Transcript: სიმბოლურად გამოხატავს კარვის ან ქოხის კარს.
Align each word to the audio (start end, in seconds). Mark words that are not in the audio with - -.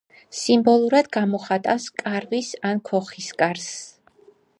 სიმბოლურად 0.35 1.09
გამოხატავს 1.17 1.85
კარვის 2.03 2.49
ან 2.71 2.81
ქოხის 2.89 3.29
კარს. 3.43 3.69